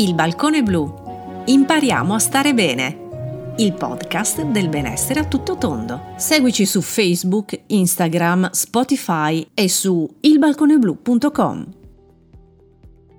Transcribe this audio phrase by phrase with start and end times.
[0.00, 1.42] Il Balcone Blu.
[1.46, 3.54] Impariamo a stare bene.
[3.56, 6.12] Il podcast del benessere a tutto tondo.
[6.16, 11.74] Seguici su Facebook, Instagram, Spotify e su ilbalconeblu.com.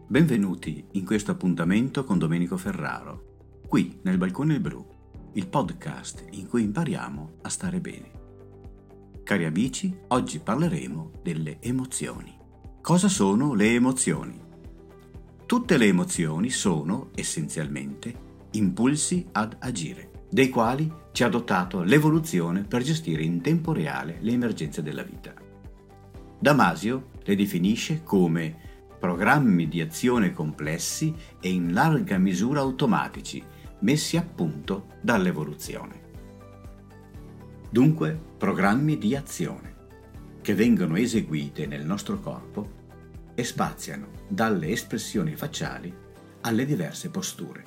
[0.07, 4.85] Benvenuti in questo appuntamento con Domenico Ferraro, qui nel Balcone Blu,
[5.33, 8.11] il podcast in cui impariamo a stare bene.
[9.25, 12.33] Cari amici, oggi parleremo delle emozioni.
[12.79, 14.47] Cosa sono le emozioni?
[15.49, 18.13] Tutte le emozioni sono, essenzialmente,
[18.51, 24.33] impulsi ad agire, dei quali ci ha dotato l'evoluzione per gestire in tempo reale le
[24.33, 25.33] emergenze della vita.
[26.39, 28.55] Damasio le definisce come
[28.99, 33.43] programmi di azione complessi e in larga misura automatici,
[33.79, 36.01] messi a punto dall'evoluzione.
[37.71, 39.77] Dunque, programmi di azione
[40.41, 42.77] che vengono eseguite nel nostro corpo
[43.39, 45.95] e spaziano dalle espressioni facciali
[46.41, 47.65] alle diverse posture.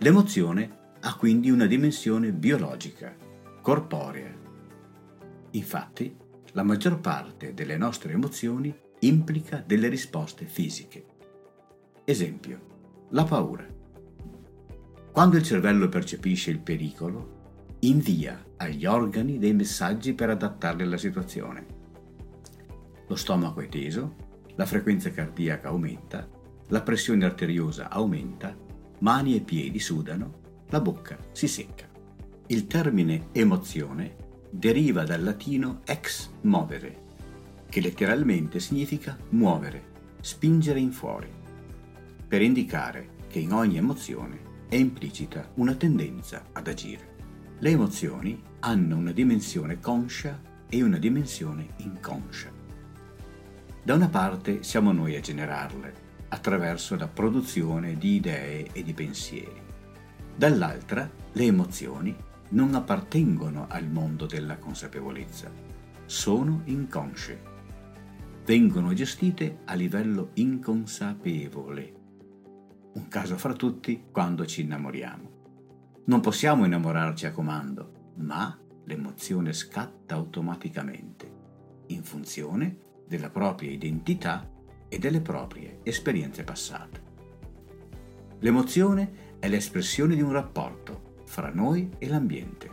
[0.00, 3.16] L'emozione ha quindi una dimensione biologica,
[3.62, 4.30] corporea.
[5.52, 6.14] Infatti,
[6.52, 11.06] la maggior parte delle nostre emozioni implica delle risposte fisiche.
[12.04, 13.66] Esempio, la paura.
[15.10, 21.66] Quando il cervello percepisce il pericolo, invia agli organi dei messaggi per adattarli alla situazione.
[23.06, 26.28] Lo stomaco è teso, la frequenza cardiaca aumenta,
[26.68, 28.56] la pressione arteriosa aumenta,
[29.00, 31.88] mani e piedi sudano, la bocca si secca.
[32.46, 34.16] Il termine emozione
[34.50, 37.02] deriva dal latino ex movere,
[37.68, 41.28] che letteralmente significa muovere, spingere in fuori,
[42.26, 47.12] per indicare che in ogni emozione è implicita una tendenza ad agire.
[47.58, 52.50] Le emozioni hanno una dimensione conscia e una dimensione inconscia.
[53.84, 55.92] Da una parte siamo noi a generarle,
[56.28, 59.60] attraverso la produzione di idee e di pensieri.
[60.34, 62.16] Dall'altra, le emozioni
[62.52, 65.52] non appartengono al mondo della consapevolezza,
[66.06, 67.42] sono inconsce.
[68.46, 71.94] Vengono gestite a livello inconsapevole.
[72.94, 75.32] Un caso fra tutti quando ci innamoriamo.
[76.06, 81.30] Non possiamo innamorarci a comando, ma l'emozione scatta automaticamente,
[81.88, 84.48] in funzione della propria identità
[84.88, 87.02] e delle proprie esperienze passate.
[88.40, 92.70] L'emozione è l'espressione di un rapporto fra noi e l'ambiente,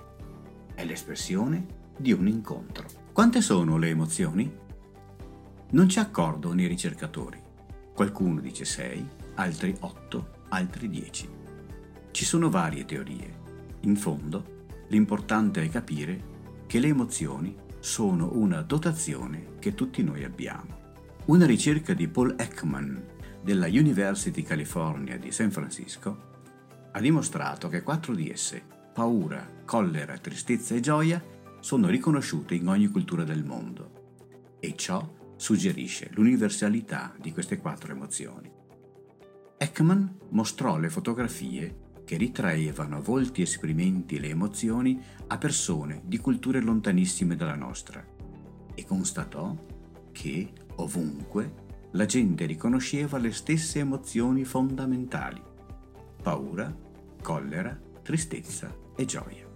[0.75, 1.66] è l'espressione
[1.97, 2.86] di un incontro.
[3.14, 4.52] Quante sono le emozioni?
[5.72, 7.40] Non ci accordano i ricercatori.
[7.94, 11.30] Qualcuno dice 6, altri 8, altri 10.
[12.12, 13.40] Ci sono varie teorie.
[13.81, 16.30] In fondo, l'importante è capire
[16.68, 20.80] che le emozioni sono una dotazione che tutti noi abbiamo.
[21.25, 23.03] Una ricerca di Paul Ekman
[23.42, 26.30] della University California di San Francisco
[26.92, 31.22] ha dimostrato che quattro di esse, paura, collera, tristezza e gioia,
[31.59, 38.52] sono riconosciute in ogni cultura del mondo e ciò suggerisce l'universalità di queste quattro emozioni.
[39.58, 41.75] Ekman mostrò le fotografie
[42.12, 48.06] che ritraevano volti esprimenti le emozioni a persone di culture lontanissime dalla nostra
[48.76, 49.56] e constatò
[50.12, 51.54] che ovunque
[51.92, 55.42] la gente riconosceva le stesse emozioni fondamentali,
[56.22, 56.76] paura,
[57.22, 59.48] collera, tristezza e gioia.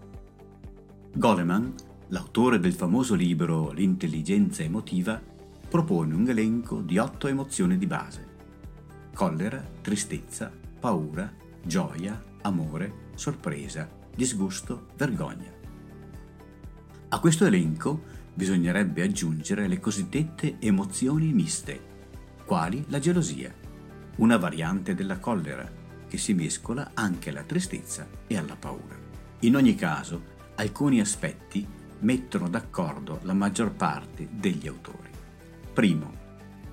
[1.14, 1.74] Goleman,
[2.08, 5.22] l'autore del famoso libro L'intelligenza emotiva,
[5.68, 8.26] propone un elenco di otto emozioni di base.
[9.14, 10.50] Collera, tristezza,
[10.80, 11.30] paura,
[11.62, 15.52] gioia, amore, sorpresa, disgusto, vergogna.
[17.10, 21.94] A questo elenco bisognerebbe aggiungere le cosiddette emozioni miste,
[22.46, 23.54] quali la gelosia,
[24.18, 28.96] una variante della collera, che si mescola anche alla tristezza e alla paura.
[29.40, 31.68] In ogni caso, alcuni aspetti
[32.00, 35.10] mettono d'accordo la maggior parte degli autori.
[35.74, 36.14] Primo,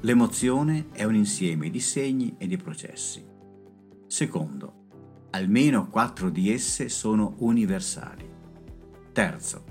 [0.00, 3.24] l'emozione è un insieme di segni e di processi.
[4.06, 4.81] Secondo,
[5.32, 8.28] almeno quattro di esse sono universali.
[9.12, 9.64] Terzo,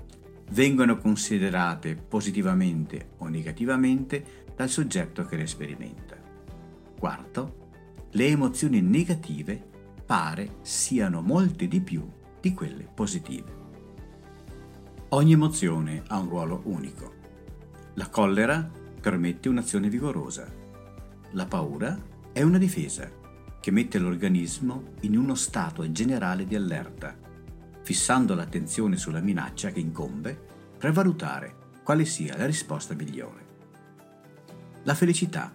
[0.50, 6.16] vengono considerate positivamente o negativamente dal soggetto che le sperimenta.
[6.98, 7.70] Quarto,
[8.10, 9.70] le emozioni negative
[10.04, 12.08] pare siano molte di più
[12.40, 13.60] di quelle positive.
[15.10, 17.14] Ogni emozione ha un ruolo unico.
[17.94, 18.68] La collera
[19.00, 20.50] permette un'azione vigorosa.
[21.32, 21.98] La paura
[22.32, 23.20] è una difesa
[23.62, 27.16] che mette l'organismo in uno stato generale di allerta,
[27.82, 30.38] fissando l'attenzione sulla minaccia che incombe
[30.76, 33.46] per valutare quale sia la risposta migliore.
[34.82, 35.54] La felicità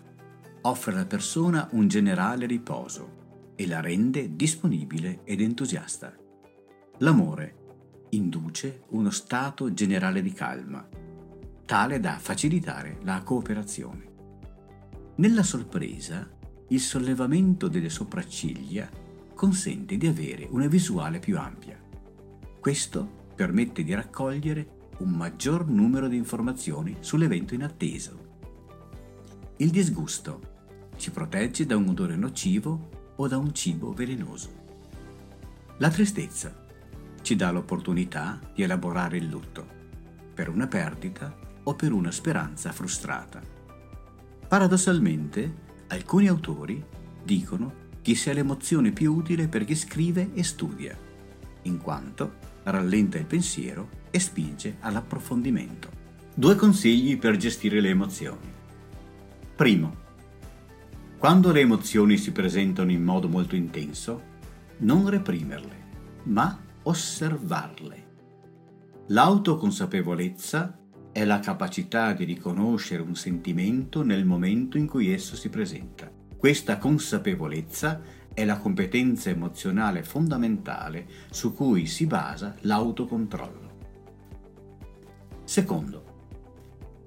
[0.62, 3.18] offre alla persona un generale riposo,
[3.60, 6.16] e la rende disponibile ed entusiasta.
[7.00, 7.56] L'amore
[8.12, 10.88] induce uno stato generale di calma,
[11.66, 14.06] tale da facilitare la cooperazione.
[15.16, 16.30] Nella sorpresa,
[16.70, 18.90] il sollevamento delle sopracciglia
[19.34, 21.80] consente di avere una visuale più ampia.
[22.60, 28.26] Questo permette di raccogliere un maggior numero di informazioni sull'evento in atteso.
[29.58, 30.56] Il disgusto
[30.98, 34.66] ci protegge da un odore nocivo o da un cibo velenoso.
[35.78, 36.66] La tristezza
[37.22, 39.66] ci dà l'opportunità di elaborare il lutto
[40.34, 43.42] per una perdita o per una speranza frustrata.
[44.48, 46.84] Paradossalmente, alcuni autori
[47.24, 50.98] dicono che sia l'emozione più utile per chi scrive e studia,
[51.64, 55.90] in quanto rallenta il pensiero e spinge all'approfondimento.
[56.34, 58.54] Due consigli per gestire le emozioni.
[59.56, 60.06] Primo,
[61.18, 64.22] quando le emozioni si presentano in modo molto intenso,
[64.80, 65.86] non reprimerle,
[66.24, 68.06] ma osservarle.
[69.08, 70.78] L'autoconsapevolezza
[71.18, 76.12] è la capacità di riconoscere un sentimento nel momento in cui esso si presenta.
[76.38, 83.78] Questa consapevolezza è la competenza emozionale fondamentale su cui si basa l'autocontrollo.
[85.44, 86.04] Secondo,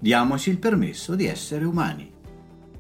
[0.00, 2.12] diamoci il permesso di essere umani,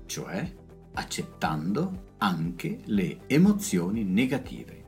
[0.06, 0.52] cioè
[0.94, 4.84] accettando anche le emozioni negative.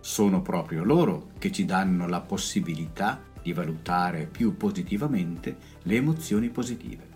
[0.00, 7.08] Sono proprio loro che ci danno la possibilità di valutare più positivamente le emozioni positive.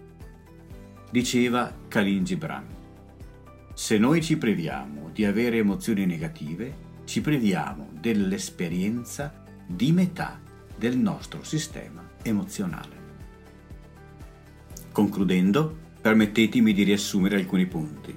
[1.10, 2.66] Diceva Khalil Gibran,
[3.72, 10.40] se noi ci priviamo di avere emozioni negative, ci priviamo dell'esperienza di metà
[10.76, 13.04] del nostro sistema emozionale.
[14.92, 18.16] Concludendo, Permettetemi di riassumere alcuni punti.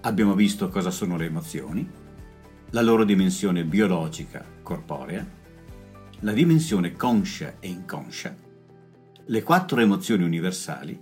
[0.00, 1.86] Abbiamo visto cosa sono le emozioni,
[2.70, 5.22] la loro dimensione biologica corporea,
[6.24, 8.34] la dimensione conscia e inconscia,
[9.26, 10.98] le quattro emozioni universali.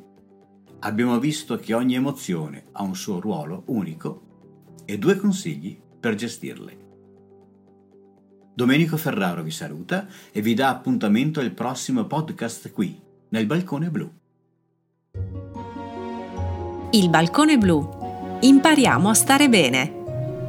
[0.80, 6.80] Abbiamo visto che ogni emozione ha un suo ruolo unico e due consigli per gestirle.
[8.52, 14.12] Domenico Ferraro vi saluta e vi dà appuntamento al prossimo podcast qui, nel Balcone Blu.
[16.90, 18.38] Il Balcone Blu.
[18.40, 20.01] Impariamo a stare bene.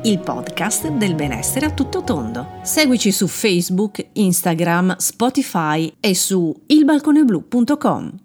[0.06, 2.60] Il podcast del benessere a tutto tondo.
[2.62, 8.23] Seguici su Facebook, Instagram, Spotify e su ilbalconeblu.com.